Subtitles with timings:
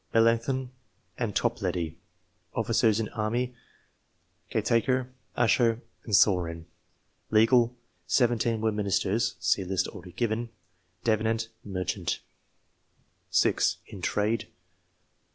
[0.15, 0.71] Melancthon
[1.19, 1.99] and Toplady,
[2.55, 3.53] officers in army;
[4.51, 6.65] Gataker, Usher, and Saurin,
[7.29, 7.75] legal;
[8.07, 10.49] seventeen were ministers (see list already given);
[11.03, 12.19] Davenant, merchant.
[13.29, 13.77] 6.
[13.85, 14.47] In Trade.